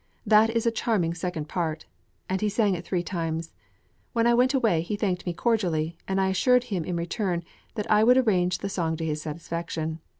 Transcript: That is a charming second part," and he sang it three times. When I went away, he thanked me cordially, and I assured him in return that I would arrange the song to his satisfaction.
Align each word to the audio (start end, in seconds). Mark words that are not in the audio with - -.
That 0.25 0.49
is 0.49 0.65
a 0.65 0.71
charming 0.71 1.13
second 1.13 1.47
part," 1.47 1.85
and 2.27 2.41
he 2.41 2.49
sang 2.49 2.73
it 2.73 2.83
three 2.83 3.03
times. 3.03 3.53
When 4.13 4.25
I 4.25 4.33
went 4.33 4.55
away, 4.55 4.81
he 4.81 4.95
thanked 4.95 5.27
me 5.27 5.33
cordially, 5.33 5.95
and 6.07 6.19
I 6.19 6.29
assured 6.29 6.63
him 6.63 6.83
in 6.83 6.95
return 6.95 7.43
that 7.75 7.85
I 7.87 8.03
would 8.03 8.17
arrange 8.17 8.57
the 8.57 8.67
song 8.69 8.97
to 8.97 9.05
his 9.05 9.21
satisfaction. 9.21 9.99